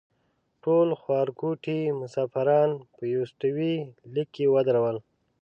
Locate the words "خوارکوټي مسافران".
1.01-2.69